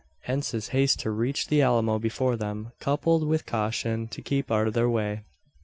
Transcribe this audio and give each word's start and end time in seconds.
Hence 0.21 0.49
his 0.49 0.69
haste 0.69 1.01
to 1.01 1.11
reach 1.11 1.45
the 1.45 1.61
Alamo 1.61 1.99
before 1.99 2.35
them 2.35 2.71
coupled 2.79 3.23
with 3.27 3.45
caution 3.45 4.07
to 4.07 4.23
keep 4.23 4.49
out 4.51 4.65
of 4.65 4.73
their 4.73 4.89
way. 4.89 5.21